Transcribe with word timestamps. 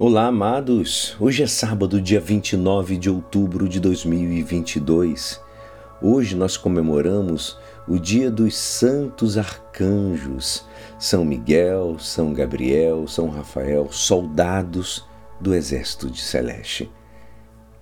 Olá, 0.00 0.26
amados! 0.26 1.16
Hoje 1.18 1.42
é 1.42 1.46
sábado, 1.48 2.00
dia 2.00 2.20
29 2.20 2.96
de 2.96 3.10
outubro 3.10 3.68
de 3.68 3.80
2022. 3.80 5.42
Hoje 6.00 6.36
nós 6.36 6.56
comemoramos 6.56 7.58
o 7.88 7.98
Dia 7.98 8.30
dos 8.30 8.56
Santos 8.56 9.36
Arcanjos, 9.36 10.64
São 11.00 11.24
Miguel, 11.24 11.98
São 11.98 12.32
Gabriel, 12.32 13.08
São 13.08 13.28
Rafael, 13.28 13.90
soldados 13.90 15.04
do 15.40 15.52
Exército 15.52 16.08
de 16.08 16.20
Celeste. 16.20 16.88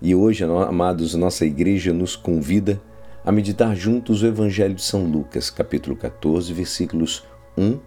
E 0.00 0.14
hoje, 0.14 0.42
amados, 0.42 1.12
nossa 1.12 1.44
igreja 1.44 1.92
nos 1.92 2.16
convida 2.16 2.80
a 3.26 3.30
meditar 3.30 3.76
juntos 3.76 4.22
o 4.22 4.26
Evangelho 4.26 4.74
de 4.74 4.82
São 4.82 5.04
Lucas, 5.04 5.50
capítulo 5.50 5.94
14, 5.94 6.50
versículos 6.54 7.24
1, 7.58 7.78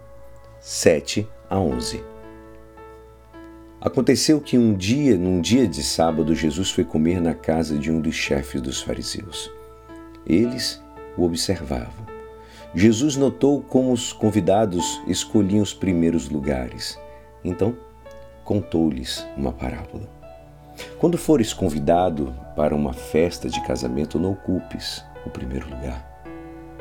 7 0.60 1.26
a 1.48 1.58
11. 1.58 2.09
Aconteceu 3.82 4.42
que 4.42 4.58
um 4.58 4.74
dia, 4.74 5.16
num 5.16 5.40
dia 5.40 5.66
de 5.66 5.82
sábado, 5.82 6.34
Jesus 6.34 6.70
foi 6.70 6.84
comer 6.84 7.18
na 7.18 7.32
casa 7.32 7.78
de 7.78 7.90
um 7.90 7.98
dos 7.98 8.14
chefes 8.14 8.60
dos 8.60 8.82
fariseus. 8.82 9.50
Eles 10.26 10.82
o 11.16 11.24
observavam. 11.24 12.04
Jesus 12.74 13.16
notou 13.16 13.62
como 13.62 13.90
os 13.90 14.12
convidados 14.12 15.00
escolhiam 15.06 15.62
os 15.62 15.72
primeiros 15.72 16.28
lugares. 16.28 16.98
Então, 17.42 17.74
contou-lhes 18.44 19.26
uma 19.34 19.50
parábola. 19.50 20.06
Quando 20.98 21.16
fores 21.16 21.54
convidado 21.54 22.34
para 22.54 22.74
uma 22.74 22.92
festa 22.92 23.48
de 23.48 23.64
casamento, 23.66 24.18
não 24.18 24.32
ocupes 24.32 25.02
o 25.24 25.30
primeiro 25.30 25.70
lugar. 25.70 26.06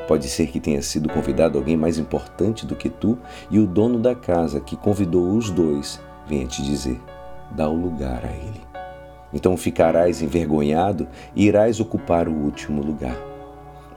Pode 0.06 0.28
ser 0.28 0.48
que 0.48 0.60
tenha 0.60 0.82
sido 0.82 1.08
convidado 1.08 1.58
alguém 1.58 1.78
mais 1.78 1.98
importante 1.98 2.66
do 2.66 2.76
que 2.76 2.90
tu 2.90 3.18
e 3.50 3.58
o 3.58 3.66
dono 3.66 4.00
da 4.00 4.14
casa 4.14 4.60
que 4.60 4.76
convidou 4.76 5.38
os 5.38 5.50
dois 5.50 5.98
venha 6.30 6.46
te 6.46 6.62
dizer: 6.62 7.02
dá 7.52 7.68
o 7.68 7.76
lugar 7.76 8.24
a 8.24 8.32
ele. 8.32 8.62
Então 9.34 9.58
ficarás 9.58 10.22
envergonhado 10.22 11.08
e 11.36 11.46
irás 11.46 11.80
ocupar 11.80 12.28
o 12.28 12.34
último 12.34 12.82
lugar. 12.82 13.18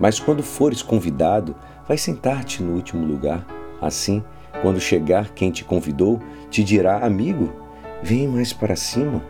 Mas 0.00 0.18
quando 0.18 0.42
fores 0.42 0.82
convidado, 0.82 1.54
vai 1.86 1.96
sentar-te 1.96 2.62
no 2.62 2.74
último 2.74 3.06
lugar. 3.06 3.46
Assim, 3.80 4.22
quando 4.62 4.80
chegar 4.80 5.30
quem 5.30 5.50
te 5.50 5.64
convidou, 5.64 6.20
te 6.50 6.64
dirá: 6.64 7.04
Amigo, 7.04 7.52
vem 8.02 8.26
mais 8.26 8.52
para 8.52 8.76
cima. 8.76 9.22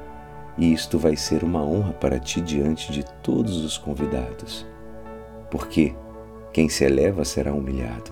E 0.57 0.73
isto 0.73 0.99
vai 0.99 1.17
ser 1.17 1.43
uma 1.43 1.63
honra 1.63 1.93
para 1.95 2.19
ti 2.19 2.41
diante 2.41 2.93
de 2.93 3.05
todos 3.23 3.65
os 3.65 3.79
convidados. 3.79 4.67
Porque 5.51 5.95
quem 6.53 6.69
se 6.69 6.85
eleva 6.85 7.25
será 7.25 7.55
humilhado, 7.55 8.11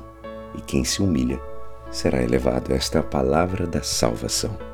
e 0.57 0.63
quem 0.63 0.83
se 0.83 1.03
humilha 1.03 1.39
será 1.91 2.23
elevado. 2.23 2.73
Esta 2.73 2.99
é 2.99 3.01
a 3.01 3.05
palavra 3.05 3.67
da 3.67 3.83
salvação. 3.83 4.70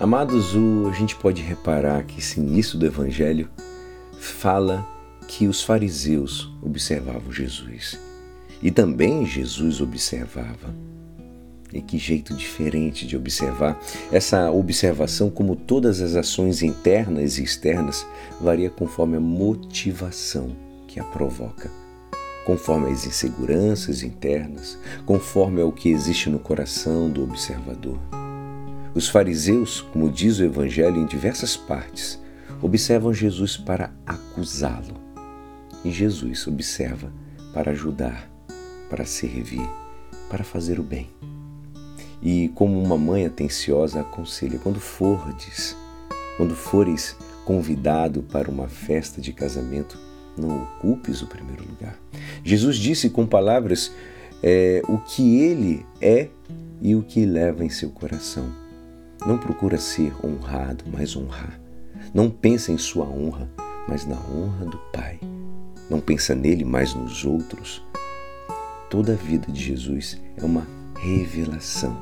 Amados, 0.00 0.54
o, 0.54 0.88
a 0.88 0.94
gente 0.94 1.14
pode 1.14 1.42
reparar 1.42 2.02
que 2.04 2.20
esse 2.20 2.40
início 2.40 2.78
do 2.78 2.86
Evangelho 2.86 3.50
fala 4.18 4.82
que 5.28 5.46
os 5.46 5.62
fariseus 5.62 6.50
observavam 6.62 7.30
Jesus 7.30 8.00
e 8.62 8.70
também 8.70 9.26
Jesus 9.26 9.78
observava. 9.78 10.74
E 11.70 11.82
que 11.82 11.98
jeito 11.98 12.32
diferente 12.32 13.06
de 13.06 13.14
observar. 13.14 13.78
Essa 14.10 14.50
observação, 14.50 15.28
como 15.28 15.54
todas 15.54 16.00
as 16.00 16.16
ações 16.16 16.62
internas 16.62 17.36
e 17.36 17.44
externas, 17.44 18.04
varia 18.40 18.70
conforme 18.70 19.18
a 19.18 19.20
motivação 19.20 20.56
que 20.88 20.98
a 20.98 21.04
provoca, 21.04 21.70
conforme 22.46 22.90
as 22.90 23.04
inseguranças 23.04 24.02
internas, 24.02 24.78
conforme 25.04 25.62
o 25.62 25.70
que 25.70 25.90
existe 25.90 26.30
no 26.30 26.38
coração 26.38 27.10
do 27.10 27.22
observador. 27.22 28.00
Os 28.92 29.08
fariseus, 29.08 29.80
como 29.80 30.10
diz 30.10 30.38
o 30.38 30.44
Evangelho 30.44 30.96
em 30.96 31.06
diversas 31.06 31.56
partes, 31.56 32.20
observam 32.60 33.14
Jesus 33.14 33.56
para 33.56 33.92
acusá-lo. 34.04 34.98
E 35.84 35.92
Jesus 35.92 36.46
observa 36.48 37.12
para 37.54 37.70
ajudar, 37.70 38.28
para 38.88 39.04
servir, 39.04 39.66
para 40.28 40.42
fazer 40.42 40.80
o 40.80 40.82
bem. 40.82 41.08
E 42.20 42.50
como 42.54 42.82
uma 42.82 42.98
mãe 42.98 43.24
atenciosa 43.24 44.00
aconselha, 44.00 44.58
quando 44.58 44.80
fordes, 44.80 45.76
quando 46.36 46.56
fores 46.56 47.16
convidado 47.44 48.22
para 48.24 48.50
uma 48.50 48.68
festa 48.68 49.20
de 49.20 49.32
casamento, 49.32 49.96
não 50.36 50.64
ocupes 50.64 51.22
o 51.22 51.28
primeiro 51.28 51.64
lugar. 51.64 51.96
Jesus 52.44 52.76
disse 52.76 53.08
com 53.08 53.24
palavras 53.24 53.92
é, 54.42 54.82
o 54.88 54.98
que 54.98 55.38
ele 55.40 55.86
é 56.00 56.28
e 56.82 56.96
o 56.96 57.02
que 57.02 57.24
leva 57.24 57.64
em 57.64 57.70
seu 57.70 57.90
coração. 57.90 58.69
Não 59.26 59.38
procura 59.38 59.78
ser 59.78 60.14
honrado, 60.24 60.84
mas 60.90 61.14
honrar. 61.14 61.60
Não 62.14 62.30
pensa 62.30 62.72
em 62.72 62.78
sua 62.78 63.06
honra, 63.06 63.48
mas 63.86 64.06
na 64.06 64.16
honra 64.16 64.64
do 64.64 64.78
Pai. 64.92 65.20
Não 65.90 66.00
pensa 66.00 66.34
nele, 66.34 66.64
mas 66.64 66.94
nos 66.94 67.24
outros. 67.24 67.82
Toda 68.88 69.12
a 69.12 69.16
vida 69.16 69.50
de 69.52 69.62
Jesus 69.62 70.20
é 70.36 70.44
uma 70.44 70.66
revelação 70.98 71.96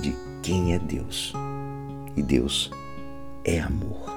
de 0.00 0.14
quem 0.42 0.74
é 0.74 0.78
Deus. 0.78 1.32
E 2.16 2.22
Deus 2.22 2.70
é 3.44 3.58
amor. 3.60 4.10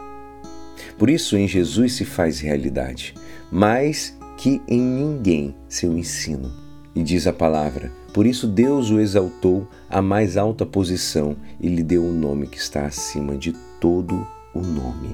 Por 0.98 1.09
isso, 1.09 1.38
em 1.38 1.48
Jesus 1.48 1.94
se 1.94 2.06
faz 2.06 2.40
realidade, 2.40 3.14
mais 3.52 4.18
que 4.38 4.62
em 4.68 4.82
ninguém 4.82 5.56
seu 5.68 5.98
ensino. 5.98 6.62
E 6.96 7.02
diz 7.02 7.26
a 7.28 7.34
palavra: 7.34 7.92
por 8.14 8.26
isso 8.26 8.48
Deus 8.48 8.92
o 8.92 9.00
exaltou 9.00 9.68
à 9.90 10.02
mais 10.02 10.38
alta 10.38 10.66
posição 10.66 11.36
e 11.59 11.68
lhe 11.68 11.84
deu 11.84 12.04
um 12.04 12.14
nome 12.14 12.48
que 12.48 12.58
está 12.58 12.86
acima 12.86 13.36
de 13.36 13.54
todo 13.80 14.28
o 14.54 14.62
nome. 14.62 15.14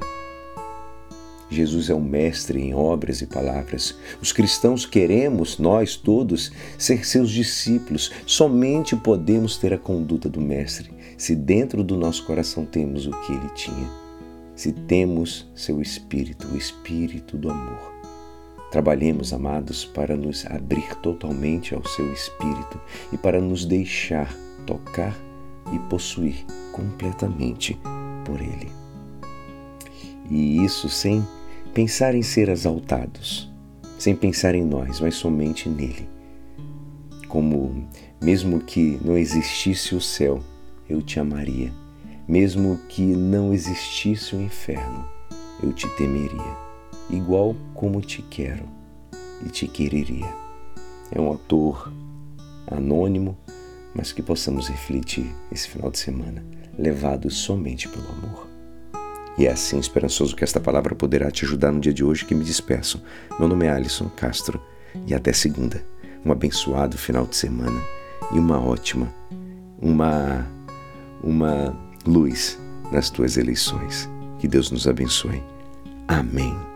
Jesus 1.49 1.89
é 1.89 1.93
o 1.95 2.01
mestre 2.01 2.61
em 2.61 2.75
obras 2.75 3.21
e 3.21 3.25
palavras. 3.25 3.95
Os 4.21 4.31
cristãos 4.31 4.85
queremos, 4.85 5.57
nós 5.57 5.95
todos, 5.95 6.51
ser 6.77 7.05
seus 7.07 7.31
discípulos. 7.31 8.11
Somente 8.25 8.95
podemos 8.95 9.57
ter 9.57 9.73
a 9.73 9.77
conduta 9.77 10.29
do 10.29 10.39
mestre 10.39 10.91
se 11.19 11.35
dentro 11.35 11.83
do 11.83 11.97
nosso 11.97 12.25
coração 12.25 12.65
temos 12.65 13.05
o 13.05 13.11
que 13.11 13.33
ele 13.33 13.49
tinha. 13.49 13.89
Se 14.55 14.71
temos 14.71 15.45
seu 15.53 15.81
espírito, 15.81 16.47
o 16.47 16.57
espírito 16.57 17.37
do 17.37 17.49
amor. 17.49 17.98
Trabalhemos, 18.71 19.33
amados, 19.33 19.83
para 19.83 20.15
nos 20.15 20.45
abrir 20.45 20.95
totalmente 20.97 21.73
ao 21.73 21.83
seu 21.87 22.11
Espírito 22.13 22.79
e 23.11 23.17
para 23.17 23.41
nos 23.41 23.65
deixar 23.65 24.31
tocar 24.65 25.17
e 25.73 25.79
possuir 25.89 26.45
completamente 26.71 27.79
por 28.23 28.39
Ele. 28.39 28.71
E 30.29 30.63
isso 30.63 30.87
sem 30.87 31.25
pensar 31.73 32.13
em 32.13 32.21
ser 32.21 32.47
exaltados, 32.49 33.51
sem 33.97 34.15
pensar 34.15 34.53
em 34.53 34.63
nós, 34.63 34.99
mas 34.99 35.15
somente 35.15 35.67
nele. 35.67 36.07
Como, 37.27 37.87
mesmo 38.21 38.59
que 38.59 38.99
não 39.03 39.17
existisse 39.17 39.95
o 39.95 40.01
céu, 40.01 40.41
eu 40.87 41.01
te 41.01 41.19
amaria. 41.19 41.73
Mesmo 42.27 42.79
que 42.87 43.01
não 43.01 43.51
existisse 43.51 44.35
o 44.35 44.41
inferno, 44.41 45.03
eu 45.63 45.73
te 45.73 45.87
temeria 45.95 46.68
igual 47.09 47.55
como 47.73 48.01
te 48.01 48.21
quero 48.21 48.65
e 49.45 49.49
te 49.49 49.67
quereria. 49.67 50.27
É 51.11 51.19
um 51.19 51.27
autor 51.27 51.91
anônimo, 52.67 53.37
mas 53.95 54.11
que 54.11 54.21
possamos 54.21 54.67
refletir 54.67 55.33
esse 55.51 55.67
final 55.67 55.89
de 55.89 55.97
semana, 55.97 56.43
levados 56.77 57.37
somente 57.37 57.87
pelo 57.87 58.07
amor. 58.09 58.47
E 59.37 59.47
é 59.47 59.51
assim 59.51 59.79
esperançoso 59.79 60.35
que 60.35 60.43
esta 60.43 60.59
palavra 60.59 60.93
poderá 60.93 61.31
te 61.31 61.45
ajudar 61.45 61.71
no 61.71 61.79
dia 61.79 61.93
de 61.93 62.03
hoje 62.03 62.25
que 62.25 62.35
me 62.35 62.43
despeço. 62.43 63.01
Meu 63.39 63.47
nome 63.47 63.65
é 63.65 63.69
Alisson 63.69 64.09
Castro 64.09 64.61
e 65.07 65.13
até 65.13 65.31
segunda. 65.31 65.81
Um 66.25 66.31
abençoado 66.31 66.97
final 66.97 67.25
de 67.25 67.37
semana 67.37 67.81
e 68.33 68.37
uma 68.37 68.59
ótima, 68.59 69.07
uma, 69.81 70.45
uma 71.23 71.73
luz 72.05 72.59
nas 72.91 73.09
tuas 73.09 73.37
eleições. 73.37 74.09
Que 74.39 74.47
Deus 74.47 74.71
nos 74.71 74.87
abençoe. 74.87 75.41
Amém. 76.07 76.68